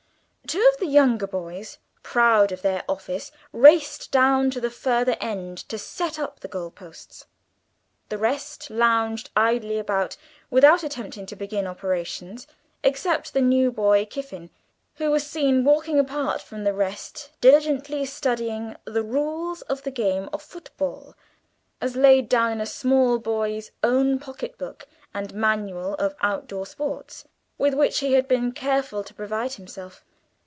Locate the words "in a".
22.51-22.65